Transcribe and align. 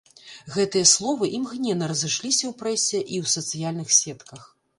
Гэтыя 0.53 0.87
словы 0.91 1.29
імгненна 1.39 1.89
разышліся 1.91 2.43
ў 2.49 2.53
прэсе 2.63 2.99
і 3.03 3.15
ў 3.23 3.25
сацыяльных 3.37 3.89
сетках. 4.01 4.41